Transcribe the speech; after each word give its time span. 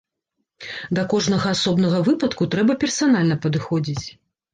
Да 0.97 1.01
кожнага 1.11 1.51
асобнага 1.57 1.99
выпадку 2.07 2.47
трэба 2.55 2.77
персанальна 2.85 3.37
падыходзіць. 3.45 4.05